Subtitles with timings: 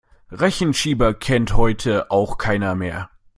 [0.31, 3.11] Rechenschieber kennt heute auch keiner mehr.